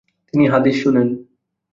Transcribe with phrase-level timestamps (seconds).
[0.29, 1.07] তিনি হাদিস শোনেন।